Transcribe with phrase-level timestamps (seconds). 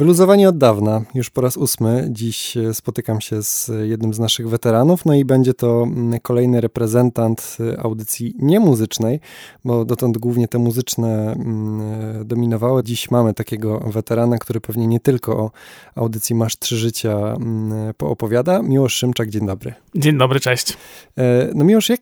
[0.00, 2.08] Wyluzowani od dawna, już po raz ósmy.
[2.10, 6.60] Dziś e, spotykam się z jednym z naszych weteranów, no i będzie to mm, kolejny
[6.60, 9.20] reprezentant e, audycji niemuzycznej,
[9.64, 11.80] bo dotąd głównie te muzyczne mm,
[12.20, 12.82] e, dominowały.
[12.84, 15.50] Dziś mamy takiego weterana, który pewnie nie tylko o
[15.94, 18.62] audycji Masz Trzy Życia mm, poopowiada.
[18.62, 19.74] Miłosz Szymczak, dzień dobry.
[19.94, 20.76] Dzień dobry, cześć.
[21.54, 22.00] No Miłosz, jak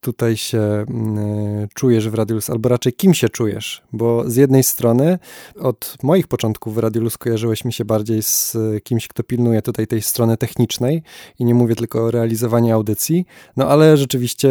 [0.00, 3.82] tutaj się mm, czujesz w Radiolus, albo raczej kim się czujesz?
[3.92, 5.18] Bo z jednej strony
[5.60, 10.02] od moich początków w Radiolus kojarzyłeś mi się bardziej z kimś, kto pilnuje tutaj tej
[10.02, 11.02] strony technicznej
[11.38, 14.48] i nie mówię tylko o realizowaniu audycji, no ale rzeczywiście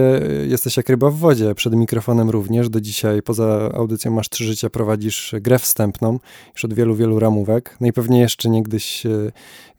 [0.48, 4.70] jesteś jak ryba w wodzie, przed mikrofonem również, do dzisiaj poza audycją Masz Trzy Życia
[4.70, 6.20] prowadzisz grę wstępną
[6.54, 9.04] już od wielu, wielu ramówek, no i pewnie jeszcze niegdyś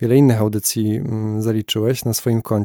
[0.01, 2.56] wiele innych audycji mm, zaliczyłeś na swoim koncie.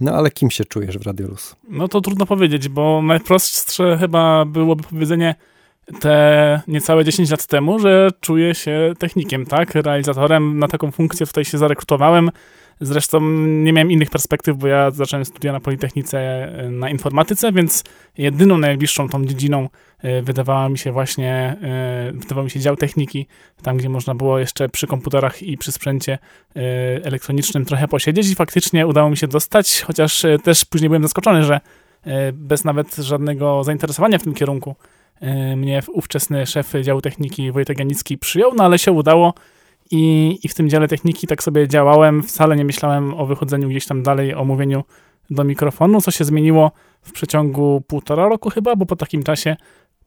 [0.00, 1.56] No ale kim się czujesz w Radiolus?
[1.68, 5.34] No to trudno powiedzieć, bo najprostsze chyba byłoby powiedzenie
[6.00, 9.74] te niecałe 10 lat temu, że czuję się technikiem, tak?
[9.74, 12.30] Realizatorem na taką funkcję tutaj się zarekrutowałem.
[12.80, 17.84] Zresztą nie miałem innych perspektyw, bo ja zacząłem studia na Politechnice e, na informatyce, więc
[18.18, 23.26] jedyną najbliższą tą dziedziną e, wydawała mi się właśnie, e, wydawał mi się dział techniki,
[23.62, 26.18] tam gdzie można było jeszcze przy komputerach i przy sprzęcie
[27.02, 31.60] elektronicznym trochę posiedzieć i faktycznie udało mi się dostać, chociaż też później byłem zaskoczony, że
[32.32, 34.76] bez nawet żadnego zainteresowania w tym kierunku
[35.56, 39.34] mnie ówczesny szef działu techniki Wojtek Janicki przyjął, no ale się udało
[39.90, 43.86] i, I w tym dziale techniki tak sobie działałem, wcale nie myślałem o wychodzeniu gdzieś
[43.86, 44.84] tam dalej, o mówieniu
[45.30, 49.56] do mikrofonu, co się zmieniło w przeciągu półtora roku chyba, bo po takim czasie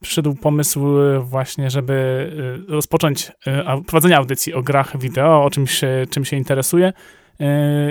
[0.00, 0.80] przyszedł pomysł
[1.20, 1.92] właśnie, żeby
[2.68, 3.32] y, rozpocząć
[3.86, 6.92] prowadzenie audycji o grach wideo, o czymś, czym się interesuje
[7.38, 7.46] Yy,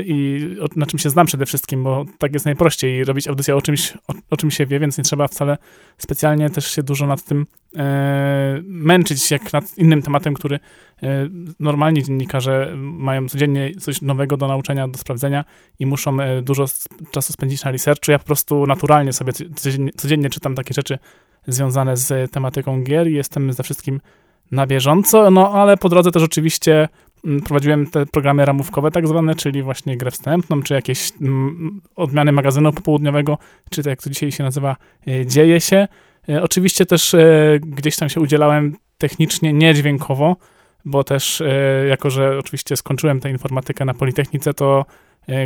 [0.07, 3.93] i na czym się znam przede wszystkim, bo tak jest najprościej robić audycję o czymś,
[4.07, 5.57] o, o czym się wie, więc nie trzeba wcale
[5.97, 7.45] specjalnie też się dużo nad tym
[7.77, 10.59] e, męczyć, jak nad innym tematem, który
[11.03, 11.29] e,
[11.59, 15.45] normalni dziennikarze mają codziennie coś nowego do nauczenia, do sprawdzenia
[15.79, 16.65] i muszą e, dużo
[17.11, 18.11] czasu spędzić na researchu.
[18.11, 20.99] Ja po prostu naturalnie sobie codziennie, codziennie czytam takie rzeczy
[21.47, 24.01] związane z tematyką gier i jestem ze wszystkim
[24.51, 26.87] na bieżąco, no ale po drodze też oczywiście
[27.45, 31.11] prowadziłem te programy ramówkowe tak zwane, czyli właśnie grę wstępną, czy jakieś
[31.95, 33.37] odmiany magazynu popołudniowego,
[33.69, 34.75] czy to jak to dzisiaj się nazywa,
[35.07, 35.87] e, dzieje się.
[36.29, 40.35] E, oczywiście też e, gdzieś tam się udzielałem technicznie, nie dźwiękowo,
[40.85, 41.43] bo też
[41.89, 44.85] jako, że oczywiście skończyłem tę informatykę na Politechnice, to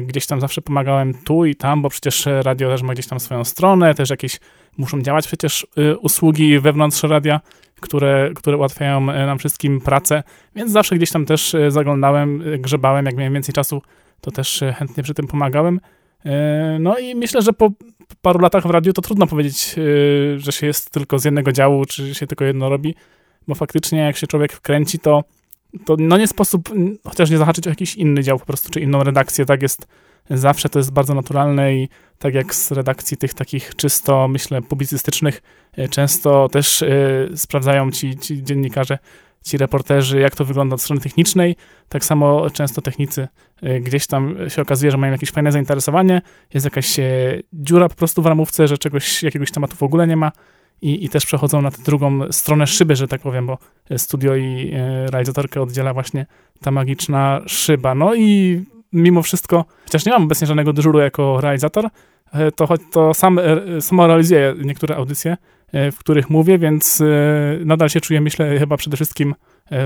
[0.02, 3.44] gdzieś tam zawsze pomagałem tu i tam, bo przecież radio też ma gdzieś tam swoją
[3.44, 4.40] stronę, też jakieś
[4.78, 5.68] muszą działać przecież
[6.02, 7.40] usługi wewnątrz radia,
[7.80, 10.24] które, które ułatwiają e, nam wszystkim pracę,
[10.56, 13.82] więc zawsze gdzieś tam też e, zaglądałem, e, grzebałem, jak miałem więcej czasu,
[14.22, 15.80] to też chętnie przy tym pomagałem.
[16.80, 17.72] No i myślę, że po
[18.22, 19.76] paru latach w radiu to trudno powiedzieć,
[20.38, 22.96] że się jest tylko z jednego działu, czy się tylko jedno robi,
[23.48, 25.24] bo faktycznie jak się człowiek wkręci, to,
[25.86, 26.70] to no nie sposób
[27.04, 29.88] chociaż nie zahaczyć o jakiś inny dział po prostu, czy inną redakcję, tak jest.
[30.30, 35.42] Zawsze to jest bardzo naturalne i tak jak z redakcji tych takich czysto, myślę, publicystycznych,
[35.88, 38.98] często też y, sprawdzają ci, ci dziennikarze,
[39.44, 41.56] ci reporterzy, jak to wygląda od strony technicznej.
[41.90, 43.28] Tak samo często technicy
[43.64, 46.22] y, gdzieś tam się okazuje, że mają jakieś fajne zainteresowanie,
[46.54, 46.96] jest jakaś
[47.54, 50.32] dziura po prostu w ramówce, że czegoś, jakiegoś tematu w ogóle nie ma.
[50.82, 53.58] I, I też przechodzą na tę drugą stronę szyby, że tak powiem, bo
[53.98, 54.72] studio i
[55.06, 56.26] realizatorkę oddziela właśnie
[56.62, 57.96] ta magiczna szyba.
[57.96, 58.62] No i
[58.94, 61.90] mimo wszystko, chociaż nie mam obecnie żadnego dyżuru jako realizator,
[62.34, 65.38] e, to, to sam, e, samo realizuję niektóre audycje, e,
[65.74, 67.04] w których mówię, więc
[67.66, 69.36] nadal się czuję, myślę, chyba przede wszystkim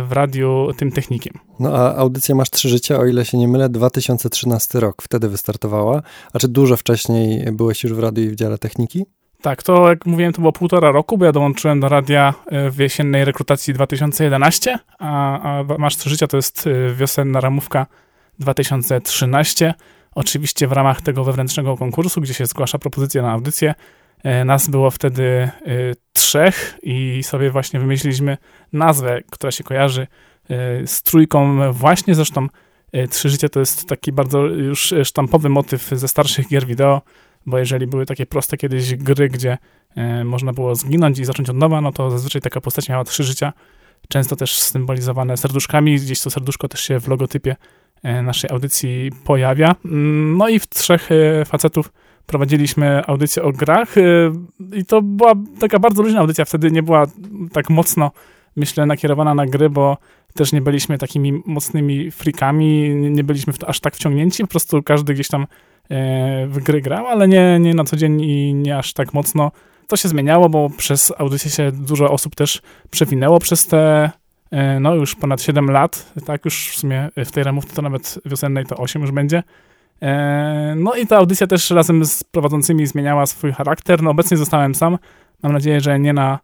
[0.07, 1.33] w radiu tym technikiem.
[1.59, 6.01] No a audycja Masz Trzy Życia, o ile się nie mylę, 2013 rok, wtedy wystartowała.
[6.33, 9.05] A czy dużo wcześniej byłeś już w radiu i w dziale techniki?
[9.41, 12.33] Tak, to jak mówiłem, to było półtora roku, bo ja dołączyłem do radia
[12.71, 17.85] w jesiennej rekrutacji 2011, a, a Masz Trzy Życia to jest wiosenna ramówka
[18.39, 19.73] 2013.
[20.15, 23.75] Oczywiście w ramach tego wewnętrznego konkursu, gdzie się zgłasza propozycja na audycję, e,
[24.45, 25.51] nas było wtedy e,
[26.13, 28.37] trzech i sobie właśnie wymyśliliśmy
[28.73, 30.01] nazwę, która się kojarzy
[30.49, 32.47] e, z trójką właśnie, zresztą
[33.09, 37.01] Trzy Życie to jest taki bardzo już sztampowy motyw ze starszych gier wideo,
[37.45, 39.57] bo jeżeli były takie proste kiedyś gry, gdzie
[40.25, 43.53] można było zginąć i zacząć od nowa, no to zazwyczaj taka postać miała trzy życia,
[44.09, 47.55] często też symbolizowane serduszkami, gdzieś to serduszko też się w logotypie
[48.03, 49.75] E, naszej audycji pojawia.
[49.85, 51.93] Mm, no i w trzech e, facetów
[52.25, 54.01] prowadziliśmy audycję o grach e,
[54.75, 57.05] i to była taka bardzo luźna audycja, wtedy nie była
[57.53, 58.11] tak mocno,
[58.55, 59.97] myślę, nakierowana na gry, bo
[60.33, 65.27] też nie byliśmy takimi mocnymi freakami, nie byliśmy aż tak wciągnięci, po prostu każdy gdzieś
[65.27, 65.47] tam
[66.47, 69.51] w gry grał, ale nie, nie na co dzień i nie aż tak mocno.
[69.87, 72.61] To się zmieniało, bo przez audycję się dużo osób też
[72.91, 74.11] przewinęło przez te
[74.79, 78.65] no już ponad 7 lat, tak, już w sumie w tej ramówce to nawet wiosennej
[78.65, 79.43] to 8 już będzie.
[80.75, 84.01] No i ta audycja też razem z prowadzącymi zmieniała swój charakter.
[84.01, 84.97] No obecnie zostałem sam.
[85.43, 86.39] Mam nadzieję, że nie na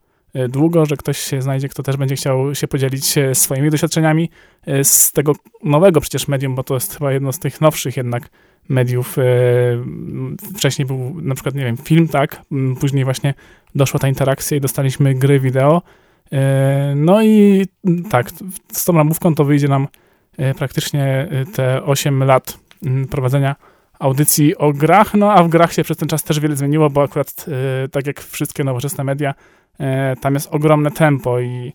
[0.50, 4.30] długo, że ktoś się znajdzie, kto też będzie chciał się podzielić swoimi doświadczeniami
[4.84, 5.34] z tego
[5.64, 8.30] nowego przecież medium, bo to jest chyba jedno z tych nowszych jednak
[8.70, 9.18] mediów.
[9.18, 9.24] E,
[10.58, 12.42] wcześniej był na przykład, nie wiem, film, tak?
[12.80, 13.34] Później właśnie
[13.76, 15.82] doszła ta interakcja i dostaliśmy gry wideo.
[16.32, 17.66] E, no i
[18.10, 18.30] tak,
[18.72, 19.88] z tą ramówką to wyjdzie nam
[20.38, 22.60] e, praktycznie te 8 lat
[23.12, 23.56] prowadzenia
[24.00, 27.04] audycji o grach, no a w grach się przez ten czas też wiele zmieniło, bo
[27.04, 27.46] akurat
[27.92, 29.34] tak jak wszystkie nowoczesne media,
[30.22, 31.74] tam jest ogromne tempo i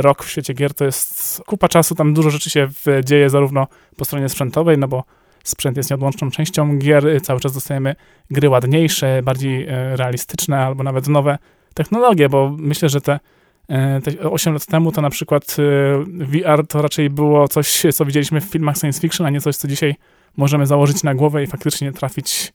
[0.00, 2.68] rok w świecie gier to jest kupa czasu, tam dużo rzeczy się
[3.04, 3.66] dzieje zarówno
[3.96, 5.04] po stronie sprzętowej, no bo
[5.44, 7.94] sprzęt jest nieodłączną częścią gier, cały czas dostajemy
[8.30, 11.38] gry ładniejsze, bardziej e, realistyczne albo nawet nowe
[11.74, 13.20] technologie, bo myślę, że te,
[13.68, 18.04] e, te 8 lat temu to na przykład e, VR to raczej było coś, co
[18.04, 19.94] widzieliśmy w filmach science fiction, a nie coś, co dzisiaj
[20.36, 22.52] możemy założyć na głowę i faktycznie trafić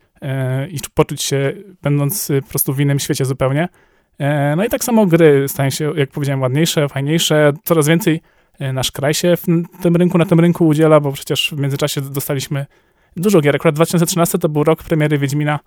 [0.72, 3.70] i poczuć się, będąc po prostu w innym świecie zupełnie.
[4.58, 8.22] No i tak samo gry stają się, jak powiedziałem, ładniejsze, fajniejsze, coraz więcej
[8.60, 9.46] E, nasz kraj się w
[9.82, 12.66] tym rynku, na tym rynku udziela, bo przecież w międzyczasie dostaliśmy
[13.16, 13.56] dużo gier.
[13.56, 15.60] Akurat 2013 to był rok premiery Wiedźmina.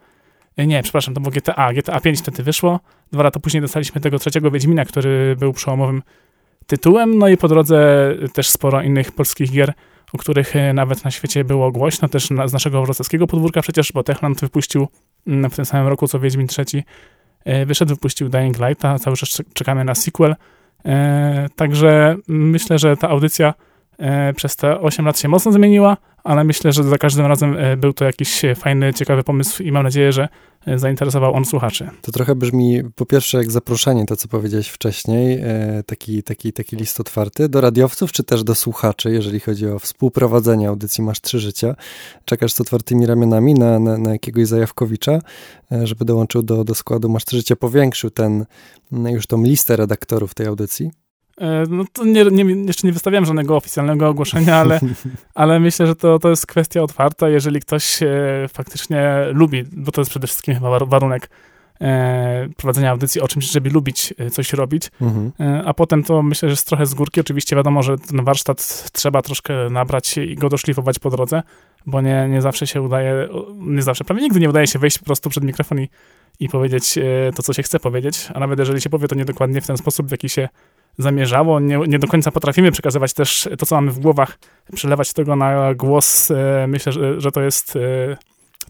[0.56, 1.72] E, nie, przepraszam, to było GTA.
[1.72, 2.81] GTA 5 wtedy wyszło.
[3.12, 6.02] Dwa lata później dostaliśmy tego trzeciego Wiedźmina, który był przełomowym
[6.66, 7.19] tytułem.
[7.19, 9.72] No i po drodze też sporo innych polskich gier,
[10.12, 12.08] o których e, nawet na świecie było głośno.
[12.08, 14.88] Też z naszego wrocławskiego podwórka przecież, bo Techland wypuścił
[15.26, 16.84] mm, w tym samym roku co Wiedźmin trzeci.
[17.66, 18.99] Wyszedł, wypuścił Dying Lighta.
[18.99, 20.37] Cały czas czekamy na sequel.
[20.84, 23.55] E, także myślę, że ta audycja e,
[24.37, 27.93] przez te 8 lat się mocno zmieniła, ale myślę, że za każdym razem e, był
[27.93, 30.29] to jakiś fajny, ciekawy pomysł i mam nadzieję, że
[30.77, 31.91] zainteresował on słuchaczy.
[32.03, 35.43] To trochę brzmi po pierwsze jak zaproszenie, to co powiedziałeś wcześniej,
[35.87, 40.69] taki, taki, taki list otwarty do radiowców, czy też do słuchaczy, jeżeli chodzi o współprowadzenie
[40.69, 41.75] audycji Masz Trzy Życia.
[42.25, 45.19] Czekasz z otwartymi ramionami na, na, na jakiegoś Zajawkowicza,
[45.71, 48.47] żeby dołączył do, do składu Masz Trzy Życia, powiększył ten,
[48.93, 50.91] już tą listę redaktorów tej audycji?
[51.40, 54.81] E, no to nie, nie, jeszcze nie wystawiałem żadnego oficjalnego ogłoszenia, ale,
[55.35, 57.29] ale myślę, że to, to jest kwestia otwarta.
[57.29, 57.99] Jeżeli ktoś
[58.52, 61.31] faktycznie lubi, bo to jest przede wszystkim chyba warunek
[61.81, 65.32] e, prowadzenia audycji o czymś, żeby lubić e, coś robić, mhm.
[65.40, 67.20] e, a potem to myślę, że jest trochę z górki.
[67.20, 71.43] Oczywiście wiadomo, że ten warsztat trzeba troszkę nabrać i go doszlifować po drodze,
[71.87, 73.29] bo nie, nie zawsze się udaje,
[73.61, 75.88] nie zawsze, prawie nigdy nie udaje się wejść po prostu przed mikrofon i
[76.40, 77.02] i powiedzieć e,
[77.37, 79.76] to, co się chce powiedzieć, a nawet jeżeli się powie, to nie dokładnie w ten
[79.76, 80.49] sposób, w jaki się
[80.99, 81.61] zamierzało.
[81.61, 84.39] Nie, nie do końca potrafimy przekazywać też to, co mamy w głowach,
[84.75, 86.31] przelewać tego na głos.
[86.31, 88.17] E, myślę, że, że to jest e,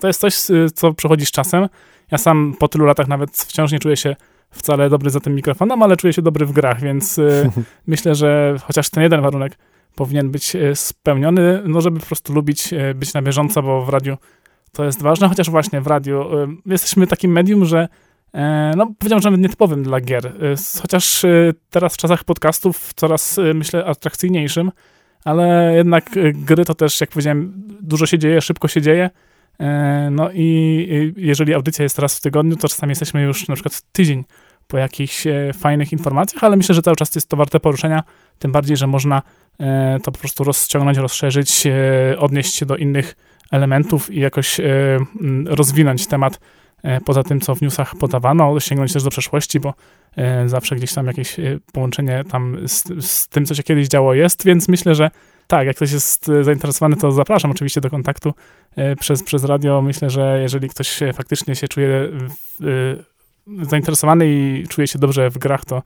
[0.00, 0.34] to jest coś,
[0.74, 1.68] co przechodzi z czasem.
[2.10, 4.16] Ja sam po tylu latach nawet wciąż nie czuję się
[4.50, 7.20] wcale dobry za tym mikrofonem, ale czuję się dobry w grach, więc
[7.86, 9.58] myślę, że chociaż ten jeden warunek
[9.94, 14.16] powinien być spełniony, no żeby po prostu lubić być na bieżąco, bo w radiu
[14.72, 16.24] to jest ważne, chociaż właśnie w radiu
[16.66, 17.88] jesteśmy takim medium, że e,
[18.76, 20.26] no, powiedziałbym, że nietypowym dla gier.
[20.26, 24.72] Y, chociaż y, teraz w czasach podcastów coraz, myślę, atrakcyjniejszym,
[25.24, 29.10] ale jednak gry to też, jak powiedziałem, dużo się dzieje, szybko się dzieje.
[29.60, 33.82] E, no i jeżeli audycja jest raz w tygodniu, to czasami jesteśmy już na przykład
[33.92, 34.24] tydzień
[34.66, 38.02] po jakichś e, fajnych informacjach, ale myślę, że cały czas jest to warte poruszenia,
[38.38, 39.22] tym bardziej, że można
[40.02, 41.64] to po prostu rozciągnąć, rozszerzyć,
[42.18, 43.14] odnieść się do innych
[43.50, 44.64] elementów i jakoś e,
[45.46, 46.40] rozwinąć temat
[46.82, 49.74] e, poza tym, co w newsach podawano, sięgnąć też do przeszłości, bo
[50.16, 51.36] e, zawsze gdzieś tam jakieś
[51.72, 55.10] połączenie tam z, z tym, co się kiedyś działo jest, więc myślę, że
[55.46, 58.34] tak, jak ktoś jest zainteresowany, to zapraszam oczywiście do kontaktu
[59.00, 59.82] przez, przez radio.
[59.82, 62.08] Myślę, że jeżeli ktoś faktycznie się czuje
[63.62, 65.82] zainteresowany i czuje się dobrze w grach, to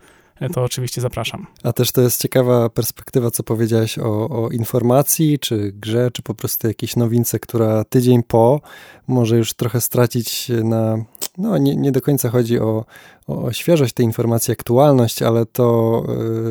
[0.52, 1.47] to oczywiście zapraszam.
[1.62, 6.35] A też to jest ciekawa perspektywa, co powiedziałeś o, o informacji, czy grze, czy po
[6.35, 8.61] prostu jakiejś nowince, która tydzień po
[9.09, 11.04] może już trochę stracić na
[11.39, 12.85] no nie, nie do końca chodzi o,
[13.27, 16.03] o świeżość tej informacji, aktualność, ale to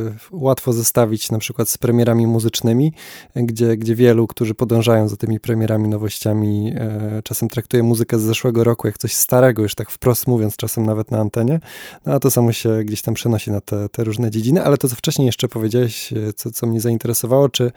[0.07, 2.93] y, łatwo zestawić na przykład z premierami muzycznymi,
[3.35, 6.73] gdzie, gdzie wielu, którzy podążają za tymi premierami, nowościami,
[7.17, 10.85] y, czasem traktuje muzykę z zeszłego roku jak coś starego, już tak wprost mówiąc, czasem
[10.85, 11.59] nawet na antenie,
[12.05, 14.88] no a to samo się gdzieś tam przenosi na te, te różne dziedziny, ale to,
[14.88, 17.71] co wcześniej jeszcze powiedziałeś, e, co, co mnie zainteresowało, czy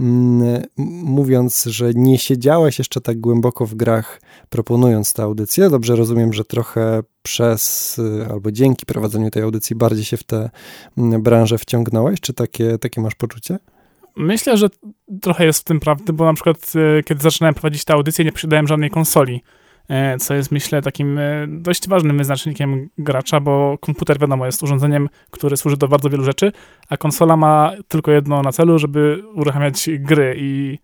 [0.00, 0.62] mm,
[1.04, 6.37] mówiąc, że nie siedziałeś jeszcze tak głęboko w grach, proponując tę audycję, dobrze rozumiem, że
[6.44, 10.50] trochę przez y, albo dzięki prowadzeniu tej audycji bardziej się w tę
[10.98, 12.20] mm, branżę wciągnąłeś?
[12.20, 13.58] Czy takie, takie masz poczucie?
[14.16, 14.68] Myślę, że
[15.22, 18.32] trochę jest w tym prawdy, bo na przykład y, kiedy zaczynałem prowadzić tę audycję, nie
[18.32, 19.42] posiadałem żadnej konsoli.
[19.88, 25.56] e, co jest myślę takim dość ważnym wyznacznikiem gracza, bo komputer wiadomo jest urządzeniem, które
[25.56, 26.52] służy do bardzo wielu rzeczy,
[26.88, 30.78] a konsola ma tylko jedno na celu, żeby uruchamiać gry i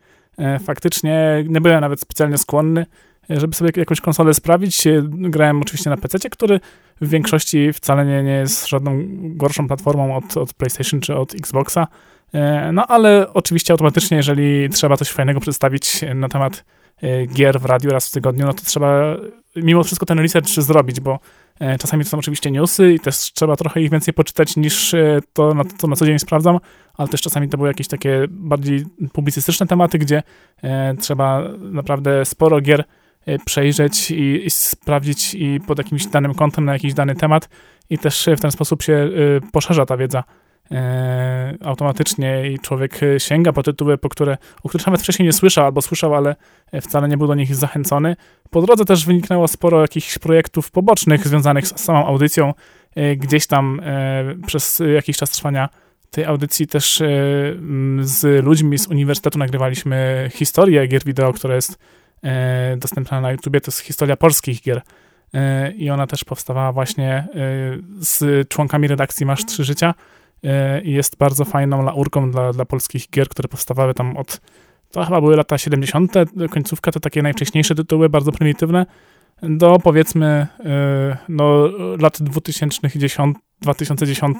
[0.64, 2.86] faktycznie nie byłem nawet specjalnie skłonny
[3.30, 4.84] żeby sobie jakąś konsolę sprawić.
[5.08, 6.60] Grałem oczywiście na PC, który
[7.00, 9.04] w większości wcale nie, nie jest żadną
[9.36, 11.86] gorszą platformą od, od PlayStation czy od Xboxa.
[12.34, 16.64] E, no ale oczywiście automatycznie, jeżeli trzeba coś fajnego przedstawić na temat
[17.02, 19.16] e, gier w radiu raz w tygodniu, no to trzeba
[19.56, 21.18] mimo wszystko ten research zrobić, bo
[21.60, 24.94] e, czasami to są oczywiście newsy i też trzeba trochę ich więcej poczytać niż
[25.32, 26.58] to, na, to na co dzień sprawdzam,
[26.94, 30.22] ale też czasami to były jakieś takie bardziej publicystyczne tematy, gdzie
[31.00, 32.84] trzeba naprawdę sporo gier
[33.44, 37.48] przejrzeć i, i, sprawdzić i pod jakimś danym kątem na jakiś dany temat
[37.90, 39.10] i też w ten sposób się
[39.52, 40.24] poszerza ta wiedza
[40.70, 45.64] e, automatycznie i człowiek sięga po tytuły, po które, o których nawet wcześniej nie słyszał
[45.64, 46.36] albo słyszał, ale
[46.82, 48.16] wcale nie był do nich zachęcony.
[48.50, 52.54] Po drodze też wyniknęło sporo jakichś projektów pobocznych związanych z samą audycją.
[52.96, 55.68] E, gdzieś tam e, przez jakiś czas trwania
[56.10, 57.06] tej audycji też e,
[58.00, 61.76] z ludźmi z uniwersytetu nagrywaliśmy historię gier wideo, która jest e,
[62.76, 63.60] dostępna na YouTubie.
[63.60, 64.82] To jest historia polskich gier
[65.34, 67.28] e, i ona też powstawała właśnie
[68.00, 69.94] z członkami redakcji Masz Trzy Życia
[70.82, 74.40] i jest bardzo fajną laurką dla, dla polskich gier, które powstawały tam od,
[74.90, 76.12] to chyba były lata 70.,
[76.50, 78.86] końcówka to takie najwcześniejsze tytuły, bardzo prymitywne,
[79.42, 80.46] do powiedzmy
[81.28, 81.68] no,
[82.00, 84.38] lat 2010, 2010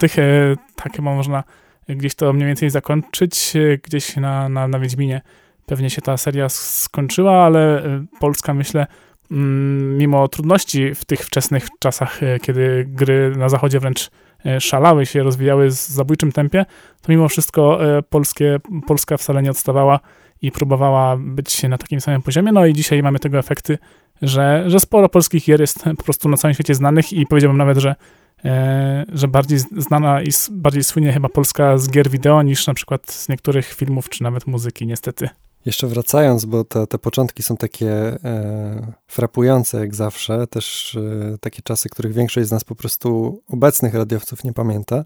[0.77, 1.45] tak można
[1.89, 5.21] gdzieś to mniej więcej zakończyć, gdzieś na, na, na Wiedźminie
[5.67, 7.83] pewnie się ta seria skończyła, ale
[8.21, 8.87] Polska myślę
[9.31, 14.11] mm, mimo trudności w tych wczesnych czasach, kiedy gry na zachodzie wręcz
[14.47, 16.67] E, szalały się, rozwijały w zabójczym tempie,
[17.03, 17.79] to mimo wszystko
[18.09, 20.01] polskie, Polska wcale nie odstawała
[20.43, 22.53] i próbowała być na takim samym poziomie.
[22.53, 23.79] No i dzisiaj mamy tego efekty,
[24.23, 27.79] że, że sporo polskich gier jest po prostu na całym świecie znanych i powiedziałbym nawet,
[27.79, 27.95] że,
[28.45, 33.11] e, że bardziej znana i bardziej słynie chyba Polska z gier wideo niż na przykład
[33.11, 35.29] z niektórych filmów czy nawet muzyki, niestety.
[35.67, 37.91] Jeszcze wracając, bo te, te początki są takie
[38.25, 40.97] e, frapujące jak zawsze, też
[41.35, 45.05] e, takie czasy, których większość z nas po prostu obecnych radiowców nie pamięta.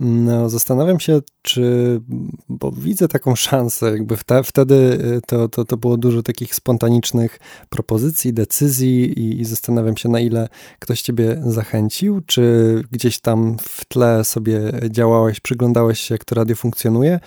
[0.00, 2.00] No, zastanawiam się, czy,
[2.48, 7.38] bo widzę taką szansę, jakby wte, wtedy e, to, to, to było dużo takich spontanicznych
[7.68, 13.84] propozycji, decyzji i, i zastanawiam się, na ile ktoś ciebie zachęcił, czy gdzieś tam w
[13.84, 17.20] tle sobie działałeś, przyglądałeś się, jak to radio funkcjonuje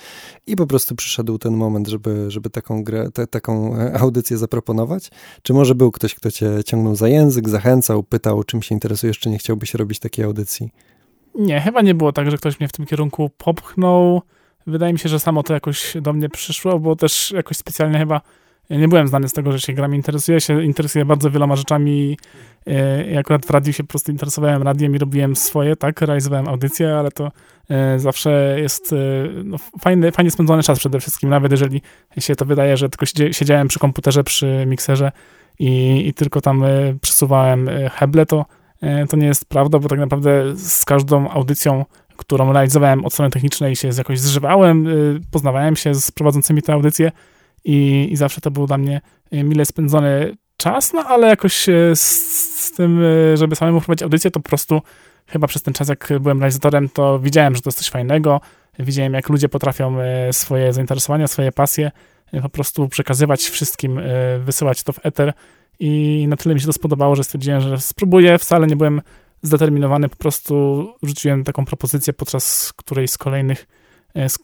[0.48, 5.10] i po prostu przyszedł ten moment, żeby, żeby taką grę, te, taką e, audycję zaproponować?
[5.42, 9.30] Czy może był ktoś, kto cię ciągnął za język, zachęcał, pytał, czym się interesujesz, czy
[9.30, 10.70] nie chciałbyś robić takiej audycji?
[11.36, 14.22] Nie, chyba nie było tak, że ktoś mnie w tym kierunku popchnął.
[14.68, 18.22] Wydaje mi się, że samo to jakoś do mnie przyszło, bo też jakoś specjalnie chyba
[18.70, 20.42] nie byłem znany z tego, że się grami interesuję.
[20.42, 22.18] się interesuję bardzo wieloma rzeczami.
[22.68, 26.48] E, I akurat w radiu się po prostu interesowałem radiem i robiłem swoje, tak, realizowałem
[26.48, 27.32] audycje, ale to
[27.70, 28.96] e, zawsze jest e,
[29.44, 31.82] no, fajny, fajnie spędzony czas przede wszystkim, nawet jeżeli
[32.20, 35.12] się to wydaje, że tylko siedziałem przy komputerze, przy mikserze
[35.60, 36.64] i, i tylko tam
[37.02, 38.46] przesuwałem heble, to,
[39.10, 41.86] to nie jest prawda, bo tak naprawdę z każdą audycją,
[42.18, 44.88] którą realizowałem od strony technicznej się jakoś zżywałem,
[45.32, 47.12] poznawałem się z prowadzącymi te audycje,
[47.66, 49.02] i, i zawsze to był dla mnie
[49.32, 52.02] e, mile spędzony czas, no ale jakoś e, z,
[52.66, 54.82] z tym, e, żeby samemu prowadzić audycję, to po prostu
[55.28, 58.42] chyba przez ten czas, jak byłem realizatorem, to widziałem, że to jest coś fajnego,
[58.80, 59.98] widziałem, jak ludzie potrafią
[60.32, 61.92] swoje zainteresowania, swoje pasje
[62.42, 64.02] po prostu przekazywać wszystkim,
[64.40, 65.34] wysyłać to w eter.
[65.80, 69.02] I na tyle mi się to spodobało, że stwierdziłem, że spróbuję, wcale nie byłem
[69.42, 73.68] zdeterminowany, po prostu rzuciłem taką propozycję podczas którejś z kolejnych
[74.16, 74.40] z,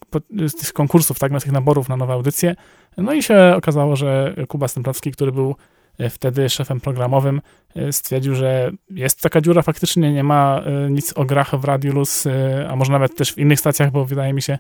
[0.48, 2.56] z tych konkursów, tak, na tych naborów na nowe audycje,
[2.98, 5.56] no i się okazało, że Kuba Stęplowski, który był
[5.98, 7.42] e, wtedy szefem programowym,
[7.76, 11.94] e, stwierdził, że jest taka dziura, faktycznie nie ma e, nic o grach w Radiu
[11.94, 12.28] Luz,
[12.70, 14.58] a może nawet też w innych stacjach, bo wydaje mi się,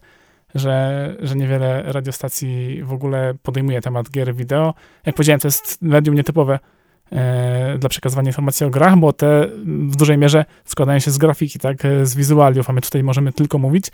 [0.55, 4.73] że, że niewiele radiostacji w ogóle podejmuje temat gier wideo.
[5.05, 6.59] Jak powiedziałem, to jest medium nietypowe
[7.79, 11.77] dla przekazywania informacji o grach, bo te w dużej mierze składają się z grafiki, tak,
[12.03, 13.85] z wizualiów, a my tutaj możemy tylko mówić.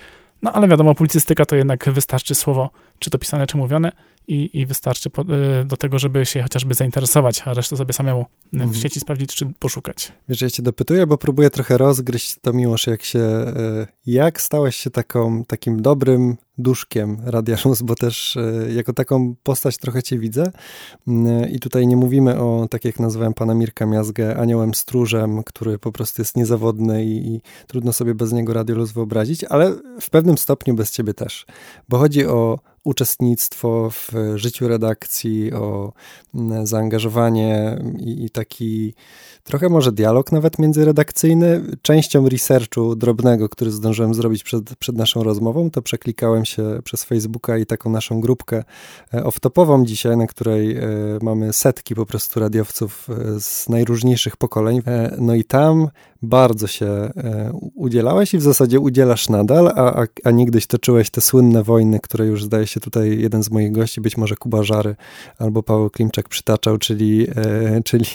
[0.41, 3.91] No ale wiadomo, publicystyka to jednak wystarczy słowo, czy to pisane, czy mówione
[4.27, 8.25] i, i wystarczy po, y, do tego, żeby się chociażby zainteresować, a resztę sobie samemu
[8.53, 8.73] w mhm.
[8.73, 10.11] sieci sprawdzić, czy poszukać.
[10.29, 14.75] Wiesz, ja cię dopytuję, bo próbuję trochę rozgryźć to Miłosz, jak się, y, jak stałeś
[14.75, 20.19] się taką, takim dobrym duszkiem Radia Luz, bo też y, jako taką postać trochę cię
[20.19, 20.51] widzę.
[21.51, 25.91] I tutaj nie mówimy o, tak jak nazwałem pana Mirka Miazgę, aniołem stróżem, który po
[25.91, 30.37] prostu jest niezawodny i, i trudno sobie bez niego Radio Luz wyobrazić, ale w pewnym
[30.37, 31.45] stopniu bez ciebie też,
[31.89, 35.93] bo chodzi o uczestnictwo w życiu redakcji, o
[36.63, 38.93] zaangażowanie i, i taki
[39.43, 41.61] trochę może dialog nawet międzyredakcyjny.
[41.81, 47.57] Częścią researchu drobnego, który zdążyłem zrobić przed, przed naszą rozmową, to przeklikałem się przez Facebooka
[47.57, 48.63] i taką naszą grupkę
[49.13, 50.81] e, off-topową dzisiaj, na której e,
[51.21, 54.81] mamy setki po prostu radiowców e, z najróżniejszych pokoleń.
[55.17, 55.87] No i tam
[56.21, 57.11] bardzo się
[57.75, 62.25] udzielałeś i w zasadzie udzielasz nadal, a, a, a niegdyś toczyłeś te słynne wojny, które
[62.25, 64.95] już zdaje się tutaj jeden z moich gości, być może Kuba Żary
[65.39, 67.27] albo Paweł Klimczak przytaczał, czyli,
[67.85, 68.05] czyli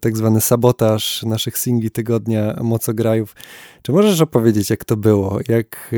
[0.00, 3.34] tak zwany sabotaż naszych singli tygodnia Mocograjów.
[3.82, 5.38] Czy możesz opowiedzieć, jak to było?
[5.48, 5.94] Jak,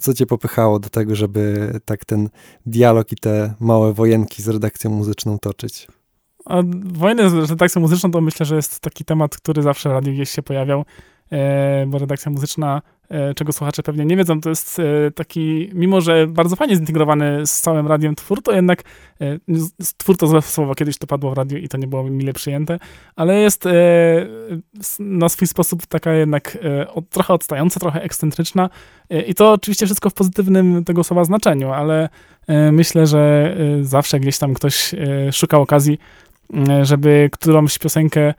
[0.00, 2.28] co cię popychało do tego, żeby tak ten
[2.66, 5.86] dialog i te małe wojenki z redakcją muzyczną toczyć?
[6.44, 10.12] A wojny z redakcją muzyczną to myślę, że jest taki temat, który zawsze w radiu
[10.12, 10.84] gdzieś się pojawiał,
[11.30, 12.93] e, bo redakcja muzyczna E,
[13.36, 17.60] czego słuchacze pewnie nie wiedzą, to jest e, taki, mimo że bardzo fajnie zintegrowany z
[17.60, 18.82] całym radiem twór, to jednak,
[19.20, 19.38] e,
[19.96, 22.78] twór to złe słowo, kiedyś to padło w radiu i to nie było mile przyjęte,
[23.16, 23.64] ale jest
[24.98, 26.58] na swój sposób taka jednak
[27.10, 28.70] trochę odstająca, trochę ekscentryczna
[29.26, 32.08] i to oczywiście wszystko w pozytywnym tego słowa znaczeniu, ale
[32.72, 34.94] myślę, że zawsze gdzieś tam ktoś
[35.32, 35.98] szukał okazji,
[36.82, 38.34] żeby którąś piosenkę E,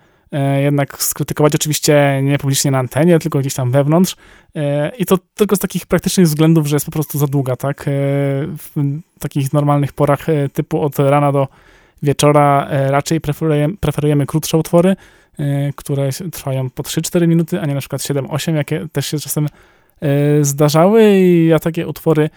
[0.64, 4.16] jednak skrytykować oczywiście nie publicznie na antenie, tylko gdzieś tam wewnątrz.
[4.56, 7.82] E, I to tylko z takich praktycznych względów, że jest po prostu za długa, tak?
[7.82, 7.92] E,
[8.58, 11.48] w takich normalnych porach typu od rana do
[12.04, 14.96] wieczora raczej preferujemy, preferujemy krótsze utwory,
[15.76, 19.48] które trwają po 3-4 minuty, a nie na przykład 7-8, jakie też się czasem
[20.42, 22.30] zdarzały i ja takie utwory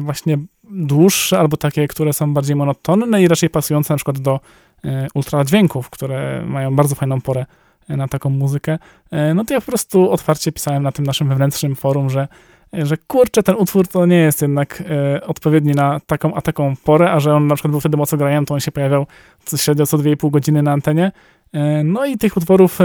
[0.00, 0.38] właśnie
[0.70, 4.40] dłuższe albo takie, które są bardziej monotonne i raczej pasujące na przykład do E,
[5.14, 7.46] ultradźwięków, które mają bardzo fajną porę
[7.88, 8.78] e, na taką muzykę,
[9.10, 12.28] e, no to ja po prostu otwarcie pisałem na tym naszym wewnętrznym forum, że,
[12.72, 14.82] że kurczę, ten utwór to nie jest jednak
[15.26, 18.46] odpowiedni na taką a taką porę, a że on na przykład był wtedy mocno grajem,
[18.46, 19.06] to on się pojawiał
[19.56, 21.12] średnio co 2,5 godziny na antenie.
[21.84, 22.78] No i tych utworów,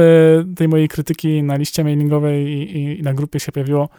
[0.56, 3.90] tej mojej krytyki na liście mailingowej i, i na grupie się pojawiło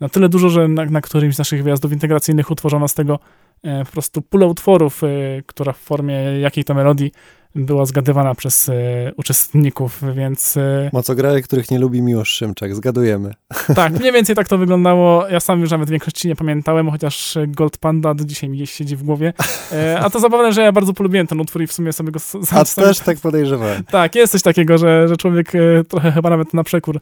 [0.00, 3.18] na tyle dużo, że na, na którymś z naszych wyjazdów integracyjnych utworzono z tego
[3.62, 5.02] po prostu pulę utworów,
[5.46, 7.12] która w formie jakiej to melodii
[7.54, 8.72] była zgadywana przez e,
[9.16, 10.56] uczestników, więc...
[10.56, 13.34] E, Mocograje, których nie lubi Miłosz Szymczak, zgadujemy.
[13.74, 15.28] Tak, mniej więcej tak to wyglądało.
[15.28, 18.96] Ja sam już nawet większości nie pamiętałem, chociaż Gold Panda do dzisiaj mi gdzieś siedzi
[18.96, 19.32] w głowie.
[19.72, 22.18] E, a to zabawne, że ja bardzo polubiłem ten utwór i w sumie sobie go...
[22.18, 23.84] Sam, a sam, też tak podejrzewałem.
[23.92, 25.52] Tak, jest coś takiego, że, że człowiek
[25.88, 27.00] trochę chyba nawet na przekór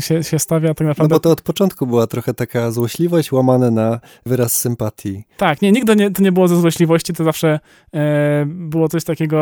[0.00, 1.14] się, się stawia tak naprawdę.
[1.14, 5.24] No bo to od początku była trochę taka złośliwość łamane na wyraz sympatii.
[5.36, 7.60] Tak, nie, nigdy nie, to nie było ze złośliwości, to zawsze
[8.46, 9.41] było coś takiego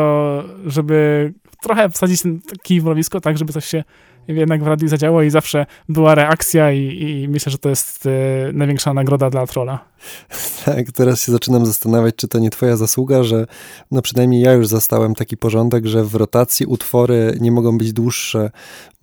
[0.65, 3.83] żeby trochę wsadzić ten kij w mrowisko, tak, żeby coś się
[4.27, 8.09] jednak w radiu zadziało i zawsze była reakcja i, i myślę, że to jest e,
[8.53, 9.79] największa nagroda dla trola.
[10.65, 13.47] Tak, teraz się zaczynam zastanawiać, czy to nie twoja zasługa, że
[13.91, 18.51] no przynajmniej ja już zastałem taki porządek, że w rotacji utwory nie mogą być dłuższe,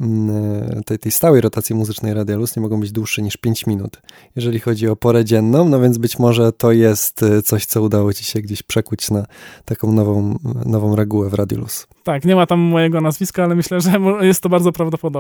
[0.01, 0.31] mm,
[0.79, 4.03] e, tej, tej stałej rotacji muzycznej Radialus nie mogą być dłuższe niż 5 minut,
[4.37, 8.13] jeżeli chodzi o porę dzienną, no więc być może to jest e, coś, co udało
[8.13, 9.27] ci się gdzieś przekuć na
[9.65, 11.87] taką nową, nową regułę w Radiolus.
[12.05, 15.18] Tak, nie ma tam mojego nazwiska, ale myślę, że jest to bardzo prawdopodobne.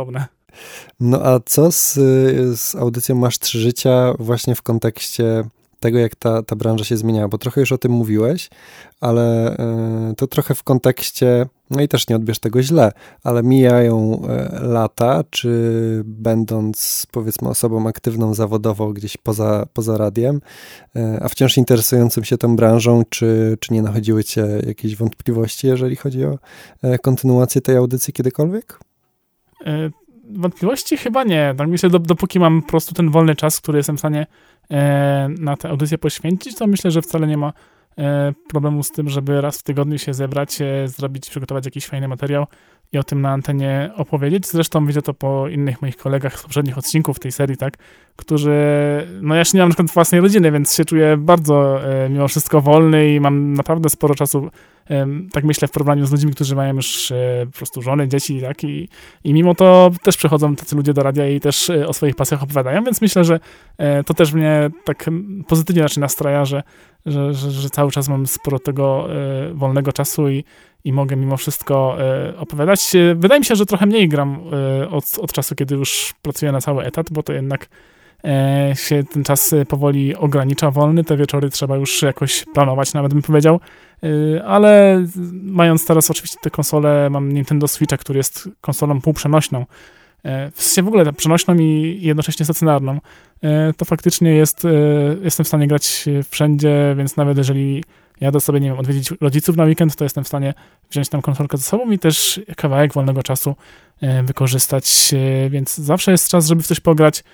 [1.00, 1.92] No a co z,
[2.58, 5.44] z audycją Masz Trzy Życia właśnie w kontekście
[5.80, 8.50] tego, jak ta, ta branża się zmieniała, bo trochę już o tym mówiłeś,
[9.00, 9.56] ale
[10.10, 14.66] y, to trochę w kontekście, no i też nie odbierz tego źle, ale mijają y,
[14.68, 20.40] lata, czy będąc powiedzmy osobą aktywną zawodowo gdzieś poza, poza radiem,
[20.96, 25.96] y, a wciąż interesującym się tą branżą, czy, czy nie nachodziły cię jakieś wątpliwości, jeżeli
[25.96, 26.38] chodzi o
[27.02, 28.78] kontynuację tej audycji kiedykolwiek?
[30.30, 31.54] Wątpliwości chyba nie.
[31.58, 34.26] Tak myślę, dopóki mam po prostu ten wolny czas, który jestem w stanie
[34.70, 37.52] E, na tę audycję poświęcić, to myślę, że wcale nie ma
[37.98, 42.08] e, problemu z tym, żeby raz w tygodniu się zebrać, e, zrobić, przygotować jakiś fajny
[42.08, 42.46] materiał
[42.92, 44.46] i o tym na antenie opowiedzieć.
[44.46, 47.74] Zresztą widzę to po innych moich kolegach z poprzednich odcinków tej serii, tak,
[48.16, 48.56] którzy,
[49.22, 52.60] no ja się nie mam na przykład własnej rodziny, więc się czuję bardzo mimo wszystko
[52.60, 54.50] wolny i mam naprawdę sporo czasu
[55.32, 58.64] tak myślę w porównaniu z ludźmi, którzy mają już e, po prostu żony, dzieci, tak,
[58.64, 58.88] i,
[59.24, 62.42] i mimo to też przychodzą tacy ludzie do radia i też e, o swoich pasjach
[62.42, 63.40] opowiadają, więc myślę, że
[63.78, 65.10] e, to też mnie tak
[65.48, 66.62] pozytywnie raczej nastraja, że,
[67.06, 69.08] że, że, że cały czas mam sporo tego
[69.54, 70.44] wolnego czasu i,
[70.88, 71.96] i mogę mimo wszystko
[72.38, 72.92] opowiadać.
[73.14, 74.40] Wydaje mi się, że trochę mniej gram
[74.90, 77.68] od, od czasu, kiedy już pracuję na cały etat, bo to jednak
[78.24, 80.70] e, się ten czas powoli ogranicza.
[80.70, 83.60] Wolny, te wieczory trzeba już jakoś planować, nawet bym powiedział,
[84.02, 85.04] e, ale
[85.42, 89.66] mając teraz oczywiście te konsole, mam Nintendo Switcha, który jest konsolą półprzenośną,
[90.22, 93.00] e, w sensie w ogóle przenośną i jednocześnie stacjonarną,
[93.42, 94.70] e, to faktycznie jest, e,
[95.22, 97.84] jestem w stanie grać wszędzie, więc nawet jeżeli
[98.20, 100.54] jadę sobie, nie wiem, odwiedzić rodziców na weekend, to jestem w stanie
[100.90, 103.54] wziąć tam konsolkę ze sobą i też kawałek wolnego czasu
[104.24, 105.14] wykorzystać,
[105.50, 107.24] więc zawsze jest czas, żeby w coś pograć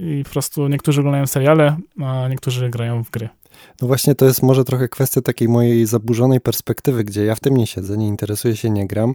[0.00, 3.28] i po prostu niektórzy oglądają seriale, a niektórzy grają w gry.
[3.82, 7.56] No właśnie to jest może trochę kwestia takiej mojej zaburzonej perspektywy, gdzie ja w tym
[7.56, 9.14] nie siedzę, nie interesuję się, nie gram,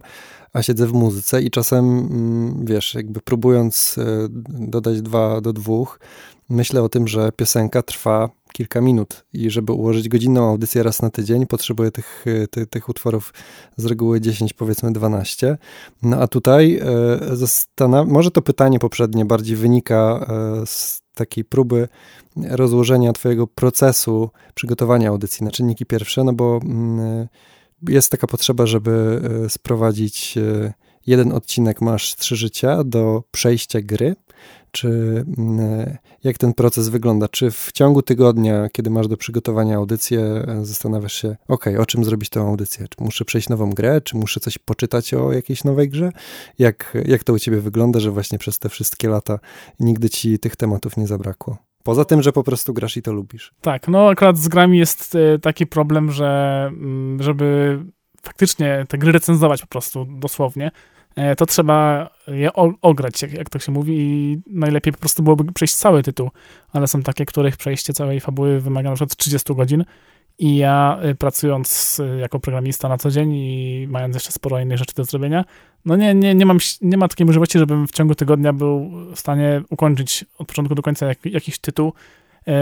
[0.52, 4.04] a siedzę w muzyce i czasem, mm, wiesz, jakby próbując e,
[4.48, 6.00] dodać dwa do dwóch,
[6.48, 11.10] myślę o tym, że piosenka trwa kilka minut i żeby ułożyć godzinną audycję raz na
[11.10, 13.34] tydzień, potrzebuję tych, e, ty, tych utworów
[13.76, 15.58] z reguły 10, powiedzmy 12.
[16.02, 20.26] No a tutaj e, zastanawiam, może to pytanie poprzednie bardziej wynika
[20.62, 21.88] e, z takiej próby
[22.50, 27.28] rozłożenia twojego procesu przygotowania audycji na czynniki pierwsze, no bo mm,
[27.88, 30.38] jest taka potrzeba, żeby sprowadzić
[31.06, 34.16] jeden odcinek Masz trzy życia do przejścia gry,
[34.70, 34.88] czy
[35.38, 37.28] mm, e, jak ten proces wygląda?
[37.28, 42.28] Czy w ciągu tygodnia, kiedy masz do przygotowania audycję, zastanawiasz się, ok, o czym zrobić
[42.28, 42.86] tę audycję?
[42.88, 44.00] Czy muszę przejść nową grę?
[44.00, 46.12] Czy muszę coś poczytać o jakiejś nowej grze?
[46.58, 49.38] Jak, jak to u ciebie wygląda, że właśnie przez te wszystkie lata
[49.80, 51.58] nigdy ci tych tematów nie zabrakło?
[51.82, 53.54] Poza tym, że po prostu grasz i to lubisz.
[53.60, 57.78] Tak, no akurat z grami jest e, taki problem, że mm, żeby
[58.22, 60.70] faktycznie te gry recenzować po prostu dosłownie, e,
[61.36, 65.74] to trzeba je ograć, jak, jak to się mówi i najlepiej po prostu byłoby przejść
[65.74, 66.30] cały tytuł,
[66.72, 69.84] ale są takie, których przejście całej fabuły wymaga na przykład 30 godzin.
[70.38, 74.78] I ja y, pracując y, jako programista na co dzień i mając jeszcze sporo innych
[74.78, 75.44] rzeczy do zrobienia,
[75.84, 79.18] no nie, nie, nie, mam, nie ma takiej możliwości, żebym w ciągu tygodnia był w
[79.18, 81.92] stanie ukończyć od początku do końca jak, jakiś tytuł,
[82.46, 82.52] e,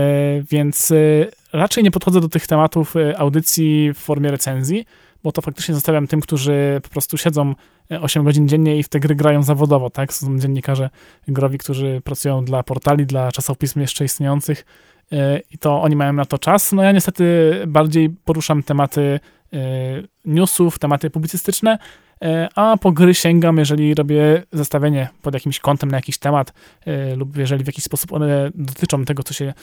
[0.43, 4.85] więc y, raczej nie podchodzę do tych tematów audycji w formie recenzji,
[5.23, 7.55] bo to faktycznie zostawiam tym, którzy po prostu siedzą
[8.01, 10.13] 8 godzin dziennie i w te gry grają zawodowo, tak?
[10.13, 10.91] Są dziennikarze
[11.29, 14.65] growi, którzy pracują dla portali, dla czasopism jeszcze istniejących,
[15.51, 16.73] i to oni mają na to czas.
[16.73, 19.21] No ja niestety bardziej poruszam tematy
[19.53, 19.59] e,
[20.25, 21.79] newsów, tematy publicystyczne, e,
[22.55, 26.53] a po gry sięgam, jeżeli robię zestawienie pod jakimś kątem na jakiś temat
[26.87, 29.55] e, lub jeżeli w jakiś sposób one dotyczą tego, co się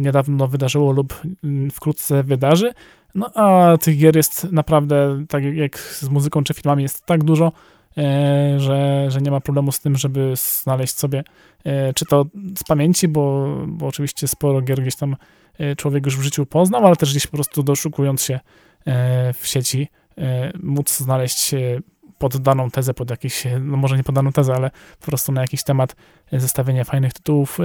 [0.00, 2.72] niedawno wydarzyło lub mm, wkrótce wydarzy.
[3.14, 7.52] No a tych gier jest naprawdę, tak jak z muzyką czy filmami, jest tak dużo,
[7.98, 11.24] E, że, że nie ma problemu z tym, żeby znaleźć sobie,
[11.64, 12.26] e, czy to
[12.58, 15.16] z pamięci, bo, bo oczywiście sporo gier gdzieś tam
[15.58, 18.40] e, człowiek już w życiu poznał, ale też gdzieś po prostu doszukując się
[19.34, 19.88] w sieci,
[20.62, 21.54] móc znaleźć
[22.18, 25.40] pod daną tezę, pod jakiś, no może nie pod daną tezę, ale po prostu na
[25.40, 25.96] jakiś temat
[26.32, 27.58] zestawienia fajnych tytułów,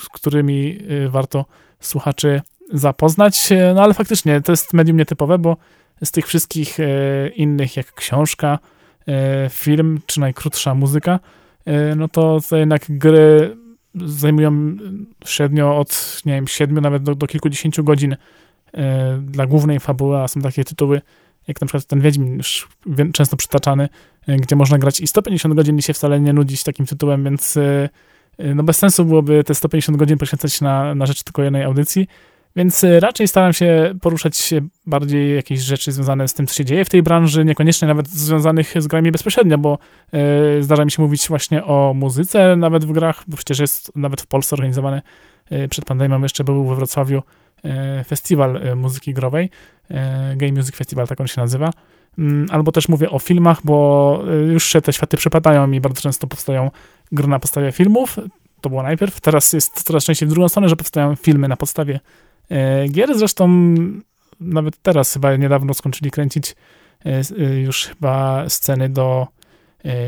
[0.00, 1.44] z którymi warto
[1.80, 2.40] słuchaczy
[2.72, 3.48] zapoznać.
[3.74, 5.56] No ale faktycznie to jest medium nietypowe, bo
[6.04, 6.78] z tych wszystkich
[7.36, 8.58] innych, jak książka,
[9.08, 11.20] E, film, czy najkrótsza muzyka,
[11.64, 13.56] e, no to, to jednak gry
[13.94, 14.76] zajmują
[15.24, 18.16] średnio od, nie wiem, siedmiu nawet do, do kilkudziesięciu godzin
[18.74, 21.00] e, dla głównej fabuły, a są takie tytuły,
[21.48, 22.68] jak na przykład ten Wiedźmin, już
[23.12, 23.88] często przytaczany,
[24.28, 27.58] gdzie można grać i 150 godzin i się wcale nie nudzić takim tytułem, więc
[28.54, 32.06] no bez sensu byłoby te 150 godzin poświęcać na, na rzeczy tylko jednej audycji,
[32.56, 36.84] więc raczej staram się poruszać się bardziej jakieś rzeczy związane z tym, co się dzieje
[36.84, 39.78] w tej branży, niekoniecznie nawet związanych z grami bezpośrednio, bo
[40.58, 44.20] y, zdarza mi się mówić właśnie o muzyce nawet w grach, bo przecież jest nawet
[44.20, 45.02] w Polsce organizowany
[45.52, 47.22] y, przed pandemią jeszcze był we Wrocławiu
[48.06, 49.50] festiwal y, muzyki growej,
[49.90, 49.94] y,
[50.36, 51.70] Game Music Festival, tak on się nazywa.
[52.18, 56.26] Mm, albo też mówię o filmach, bo już się te światy przepadają i bardzo często
[56.26, 56.70] powstają
[57.12, 58.16] gry na podstawie filmów.
[58.60, 59.20] To było najpierw.
[59.20, 62.00] Teraz jest coraz częściej w drugą stronę, że powstają filmy na podstawie
[62.50, 63.74] E, gier zresztą
[64.40, 66.56] nawet teraz chyba niedawno skończyli kręcić
[67.06, 69.26] e, e, już chyba sceny do,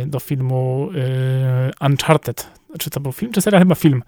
[0.07, 0.91] do filmu
[1.81, 2.51] Uncharted.
[2.79, 3.59] Czy to był film, czy seria?
[3.59, 4.03] Chyba film,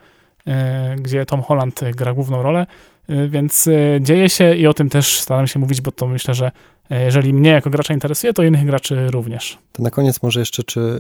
[0.97, 2.67] gdzie Tom Holland gra główną rolę,
[3.29, 3.69] więc
[4.01, 6.51] dzieje się i o tym też staram się mówić, bo to myślę, że
[6.91, 9.59] jeżeli mnie jako gracza interesuje, to innych graczy również.
[9.73, 10.99] To na koniec może jeszcze, czy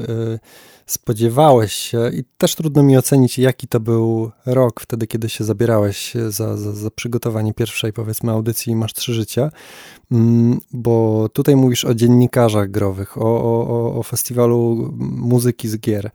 [0.90, 6.14] spodziewałeś się i też trudno mi ocenić, jaki to był rok wtedy, kiedy się zabierałeś
[6.29, 9.50] za, za, za przygotowanie pierwszej, powiedzmy, audycji Masz Trzy Życia,
[10.12, 16.11] mm, bo tutaj mówisz o dziennikarzach growych, o, o, o festiwalu muzyki z gier.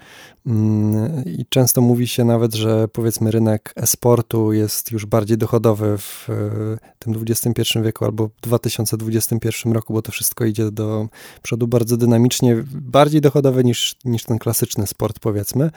[0.47, 6.29] Mm, i często mówi się nawet, że powiedzmy rynek e-sportu jest już bardziej dochodowy w
[6.29, 11.07] e, tym XXI wieku albo w 2021 roku, bo to wszystko idzie do
[11.41, 15.71] przodu bardzo dynamicznie, bardziej dochodowy niż, niż ten klasyczny klasyczny sport, powiedzmy.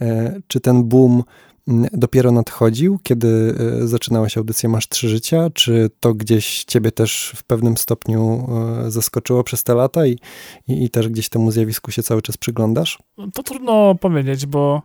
[0.00, 1.22] E, czy ten boom
[1.92, 5.50] dopiero nadchodził, kiedy zaczynałeś audycję Masz Trzy Życia?
[5.54, 8.48] Czy to gdzieś ciebie też w pewnym stopniu
[8.88, 10.18] zaskoczyło przez te lata i,
[10.68, 12.98] i, i też gdzieś temu zjawisku się cały czas przyglądasz?
[13.34, 14.82] To trudno powiedzieć, bo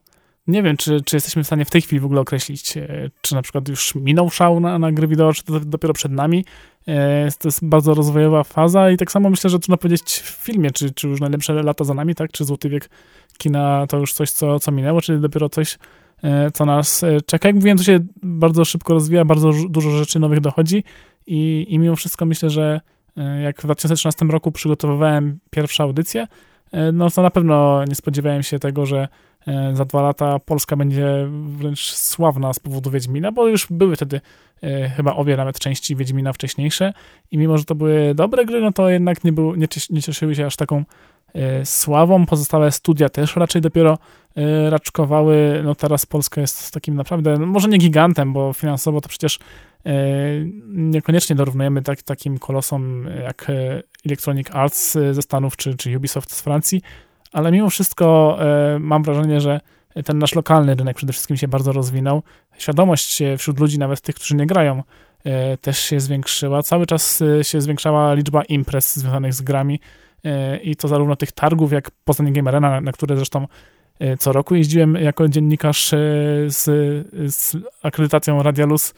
[0.47, 3.35] nie wiem, czy, czy jesteśmy w stanie w tej chwili w ogóle określić, e, czy
[3.35, 6.45] na przykład już minął szał na, na gry wideo, czy to dopiero przed nami.
[6.87, 10.71] E, to jest bardzo rozwojowa faza i tak samo myślę, że trudno powiedzieć w filmie,
[10.71, 12.31] czy, czy już najlepsze lata za nami, tak?
[12.31, 12.89] Czy Złoty Wiek
[13.37, 15.77] kina to już coś, co, co minęło, czy dopiero coś,
[16.23, 17.47] e, co nas czeka.
[17.49, 20.83] Jak mówiłem, to się bardzo szybko rozwija, bardzo dużo rzeczy nowych dochodzi
[21.27, 22.81] i, i mimo wszystko myślę, że
[23.43, 26.27] jak w 2013 roku przygotowywałem pierwszą audycję,
[26.93, 29.07] no to na pewno nie spodziewałem się tego, że
[29.47, 34.21] E, za dwa lata Polska będzie wręcz sławna z powodu Wiedźmina, bo już były wtedy
[34.63, 36.93] e, chyba obie nawet części Wiedźmina wcześniejsze
[37.31, 39.67] i mimo, że to były dobre gry, no to jednak nie, był, nie,
[40.01, 40.83] cieszyły się aż taką e,
[41.63, 42.25] sławą.
[42.25, 43.97] Pozostałe studia też raczej dopiero
[44.69, 45.61] raczkowały.
[45.63, 49.39] No teraz Polska jest takim naprawdę, no może nie gigantem, bo finansowo to przecież
[50.67, 53.51] niekoniecznie dorównujemy tak, takim kolosom jak
[54.05, 56.81] Electronic Arts ze Stanów czy, czy Ubisoft z Francji,
[57.31, 59.59] ale mimo wszystko e, mam wrażenie, że
[60.05, 62.23] ten nasz lokalny rynek przede wszystkim się bardzo rozwinął.
[62.57, 64.83] Świadomość wśród ludzi, nawet tych, którzy nie grają,
[65.23, 66.63] e, też się zwiększyła.
[66.63, 69.79] Cały czas e, się zwiększała liczba imprez związanych z grami
[70.63, 73.47] i to zarówno tych targów, jak Poznań Game Arena, na, które zresztą
[74.19, 75.89] co roku jeździłem jako dziennikarz
[76.47, 76.63] z,
[77.33, 78.93] z akredytacją Radialus,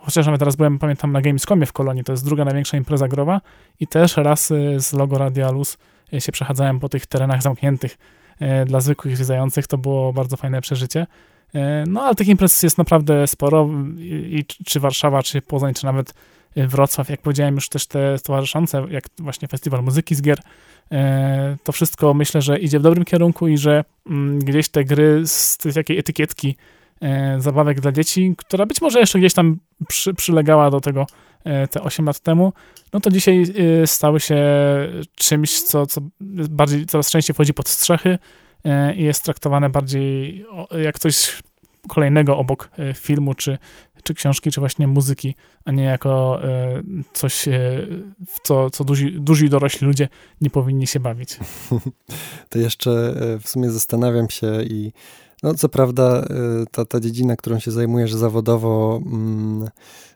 [0.00, 3.40] chociaż nawet teraz byłem, pamiętam, na Gamescomie w Kolonii, to jest druga największa impreza growa.
[3.80, 4.46] I też raz
[4.78, 5.78] z logo Radialus
[6.20, 7.98] się przechadzałem po tych terenach zamkniętych
[8.40, 11.06] e, dla zwykłych zwiedzających, to było bardzo fajne przeżycie.
[11.54, 13.68] E, no ale tych imprez jest naprawdę sporo.
[13.98, 16.14] I czy Warszawa, czy Poznań, czy nawet
[16.56, 20.38] Wrocław, jak powiedziałem już też te towarzyszące, jak właśnie Festiwal Muzyki z Gier,
[20.92, 25.26] e, to wszystko myślę, że idzie w dobrym kierunku i że mm, gdzieś te gry
[25.26, 26.56] z takiej etykietki
[27.38, 31.06] zabawek dla dzieci, która być może jeszcze gdzieś tam przy, przylegała do tego
[31.70, 32.52] te 8 lat temu,
[32.92, 33.44] no to dzisiaj
[33.86, 34.36] stały się
[35.14, 36.00] czymś, co, co
[36.50, 38.18] bardziej, coraz częściej wchodzi pod strzechy
[38.96, 40.44] i jest traktowane bardziej
[40.82, 41.42] jak coś
[41.88, 43.58] kolejnego obok filmu, czy,
[44.02, 45.34] czy książki, czy właśnie muzyki,
[45.64, 46.40] a nie jako
[47.12, 47.48] coś,
[48.26, 50.08] w co, co duzi, duzi dorośli ludzie
[50.40, 51.38] nie powinni się bawić.
[52.48, 54.92] To jeszcze w sumie zastanawiam się i
[55.42, 56.26] no co prawda
[56.70, 59.68] ta, ta dziedzina, którą się zajmujesz zawodowo, mm,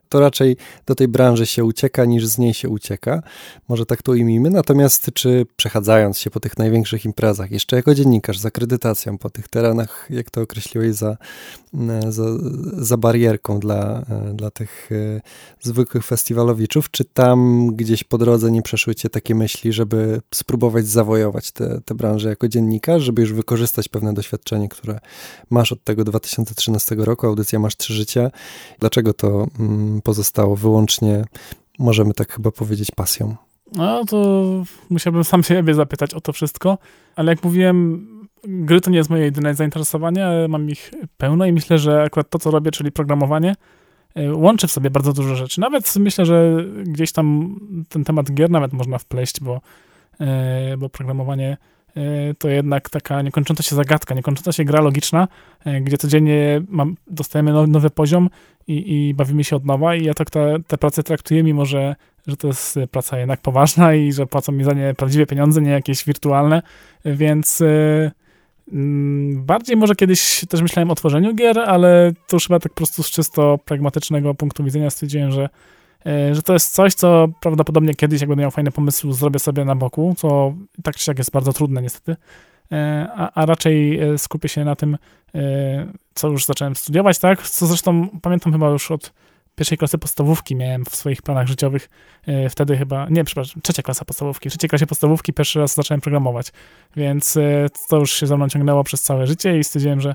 [0.08, 3.22] to raczej do tej branży się ucieka, niż z niej się ucieka.
[3.68, 4.50] Może tak to ujmijmy.
[4.50, 9.48] Natomiast czy przechadzając się po tych największych imprezach, jeszcze jako dziennikarz z akredytacją po tych
[9.48, 11.16] terenach, jak to określiłeś, za,
[11.74, 12.24] e, za,
[12.72, 15.20] za barierką dla, e, dla tych e,
[15.60, 21.52] zwykłych festiwalowiczów, czy tam gdzieś po drodze nie przeszły cię takie myśli, żeby spróbować zawojować
[21.84, 24.98] tę branżę jako dziennikarz, żeby już wykorzystać pewne doświadczenie, które
[25.50, 28.30] masz od tego 2013 roku, audycja Masz Trzy Życia.
[28.80, 31.24] Dlaczego to mm, pozostało wyłącznie,
[31.78, 33.36] możemy tak chyba powiedzieć, pasją.
[33.72, 34.44] No to
[34.90, 36.78] musiałbym sam siebie zapytać o to wszystko,
[37.16, 38.06] ale jak mówiłem,
[38.44, 42.38] gry to nie jest moje jedyne zainteresowanie, mam ich pełno i myślę, że akurat to,
[42.38, 43.54] co robię, czyli programowanie,
[44.14, 45.60] e, łączy w sobie bardzo dużo rzeczy.
[45.60, 47.56] Nawet myślę, że gdzieś tam
[47.88, 49.60] ten temat gier nawet można wpleść, bo,
[50.20, 51.56] e, bo programowanie
[52.38, 55.28] to jednak taka niekończąca się zagadka, niekończąca się gra logiczna,
[55.64, 58.30] e, gdzie codziennie mam, dostajemy nowy, nowy poziom
[58.66, 61.96] i, i, bawimy się od nowa i ja tak te, te prace traktuję, mimo że,
[62.26, 65.70] że to jest praca jednak poważna i że płacą mi za nie prawdziwe pieniądze, nie
[65.70, 66.62] jakieś wirtualne,
[67.04, 68.10] więc yy,
[69.36, 73.02] bardziej może kiedyś też myślałem o tworzeniu gier, ale to już chyba tak po prostu
[73.02, 75.48] z czysto pragmatycznego punktu widzenia stwierdziłem, że E,
[76.32, 79.74] że to jest coś, co prawdopodobnie kiedyś, jak będę miał fajny pomysł, zrobię sobie na
[79.74, 82.16] boku, co tak czy siak jest bardzo trudne niestety,
[82.72, 84.98] e, a, a raczej e, skupię się na tym,
[86.14, 89.12] co już zacząłem studiować, tak, co zresztą pamiętam chyba już od
[89.54, 91.88] pierwszej klasy podstawówki miałem w swoich planach życiowych,
[92.50, 96.52] wtedy chyba, nie, przepraszam, trzecia klasa podstawówki, w trzeciej klasie podstawówki pierwszy raz zacząłem programować,
[96.96, 97.38] więc
[97.88, 100.14] to już się za mną ciągnęło przez całe życie i stwierdziłem, że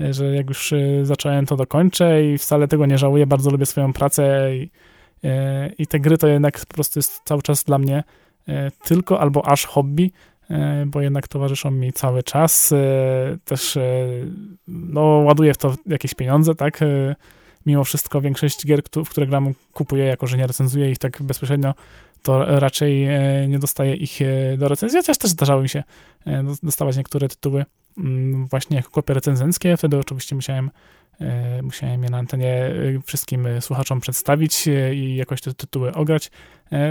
[0.00, 4.56] że jak już zacząłem, to dokończę i wcale tego nie żałuję, bardzo lubię swoją pracę
[4.56, 4.70] i E,
[5.78, 8.04] I te gry to jednak po prostu jest cały czas dla mnie
[8.48, 10.10] e, tylko albo aż hobby,
[10.50, 12.74] e, bo jednak towarzyszą mi cały czas.
[13.44, 13.78] Też
[14.68, 16.80] no, ładuję w to jakieś pieniądze, tak?
[17.66, 21.74] Mimo wszystko większość gier, w które gram, kupuję, jako że nie recenzuję ich tak bezpośrednio,
[22.22, 23.08] to raczej
[23.48, 24.18] nie dostaję ich
[24.58, 25.82] do recenzji, chociaż też zdarzało mi się
[26.62, 27.64] dostawać niektóre tytuły
[27.98, 29.76] mm, właśnie jako kopie recenzenckie.
[29.76, 31.01] Wtedy oczywiście musiałem E,
[31.62, 32.72] musiałem je na antenie e,
[33.06, 36.30] wszystkim e, słuchaczom przedstawić i jakoś te tytuły ograć.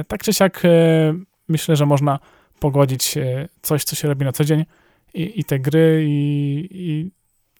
[0.07, 0.63] Tak czy siak
[1.47, 2.19] myślę, że można
[2.59, 3.15] pogodzić
[3.61, 4.65] coś, co się robi na co dzień
[5.13, 7.11] i, i te gry i, i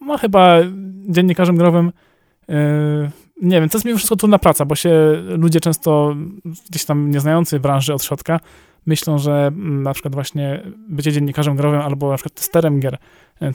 [0.02, 0.58] no chyba
[1.10, 1.91] dziennikarzem growym
[3.41, 4.91] nie wiem, to jest mimo wszystko trudna praca, bo się
[5.26, 6.15] ludzie często
[6.69, 8.39] gdzieś tam nieznający branży od środka
[8.86, 13.00] myślą, że mm, na przykład właśnie bycie dziennikarzem growym albo na przykład testerem gier e,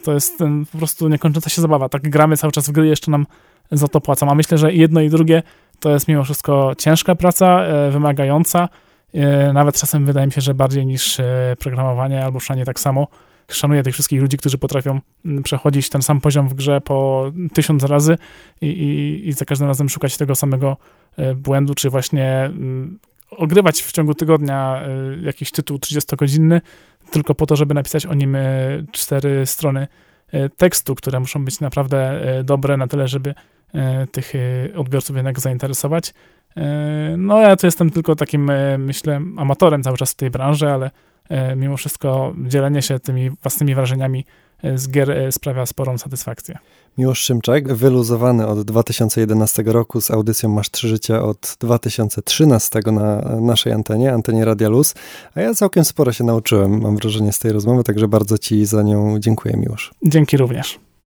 [0.03, 0.39] to jest
[0.73, 1.89] po prostu niekończąca się zabawa.
[1.89, 3.27] Tak gramy cały czas w gry, jeszcze nam
[3.73, 4.31] za to płacą.
[4.31, 5.43] A myślę, że jedno i drugie
[5.81, 8.69] to jest mimo wszystko ciężka praca, e, wymagająca.
[9.15, 11.21] E, nawet czasem wydaje mi się, że bardziej niż
[11.59, 13.09] programowanie albo szanie tak samo.
[13.51, 17.85] Szanuję tych wszystkich ludzi, którzy potrafią mm, przechodzić ten sam poziom w grze po tysiąc
[17.85, 18.19] razy
[18.61, 20.77] i, i, i za każdym razem szukać tego samego
[21.37, 22.99] błędu, czy właśnie mm,
[23.37, 24.83] ogrywać w ciągu tygodnia
[25.19, 26.61] y, jakiś tytuł 30-godzinny,
[27.11, 29.87] tylko po to, żeby napisać o nim y, cztery strony
[30.35, 33.35] y, tekstu, które muszą być naprawdę dobre na tyle, żeby
[34.13, 34.33] tych
[34.77, 36.15] odbiorców jednak zainteresować.
[37.19, 40.91] No ja tu jestem tylko takim, myślę, amatorem cały czas w tej branży, ale
[41.57, 44.25] mimo wszystko dzielenie się tymi własnymi wrażeniami
[44.75, 46.59] z gier sprawia sporą satysfakcję.
[46.99, 53.73] Miłosz Szymczak, wyluzowany od 2011 roku z audycją Masz Trzy Życia od 2013 na naszej
[53.73, 54.95] antenie, antenie Radia Luz,
[55.35, 58.83] a ja całkiem sporo się nauczyłem, mam wrażenie, z tej rozmowy, także bardzo Ci za
[58.83, 59.95] nią dziękuję, Miłosz.
[60.03, 60.79] Dzięki również.